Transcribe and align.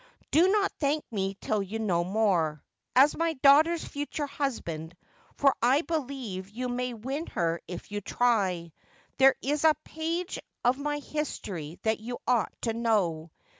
'Do 0.31 0.47
not 0.51 0.71
thank 0.79 1.05
me 1.11 1.35
till 1.39 1.61
you 1.61 1.77
know 1.77 2.03
more. 2.03 2.63
As 2.95 3.15
my 3.15 3.33
daughter's 3.33 3.85
future 3.85 4.25
husband— 4.25 4.97
for 5.37 5.55
I 5.61 5.83
believe 5.83 6.49
you 6.49 6.69
may 6.69 6.95
win 6.95 7.27
her 7.27 7.61
if 7.67 7.91
you 7.91 8.01
try— 8.01 8.73
there 9.19 9.35
is 9.43 9.63
a 9.63 9.75
page 9.83 10.39
of 10.65 10.79
my 10.79 10.97
history 10.97 11.79
tha.t 11.83 12.01
you 12.01 12.17
ought 12.27 12.51
to 12.63 12.73
know. 12.73 13.29